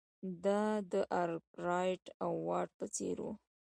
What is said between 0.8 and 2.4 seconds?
د ارکرایټ او